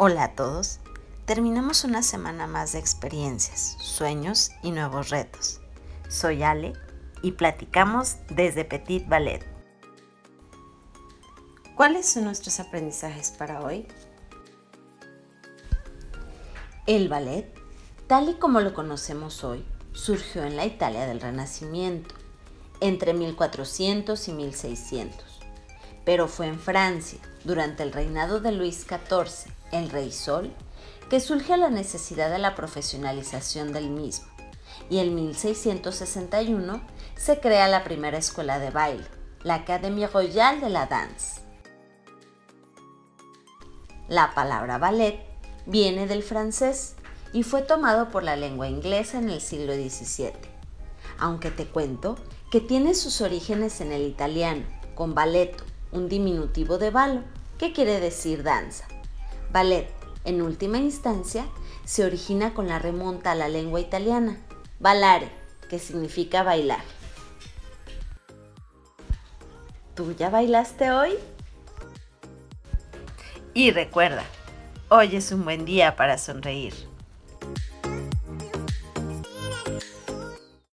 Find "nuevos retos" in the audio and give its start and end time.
4.70-5.60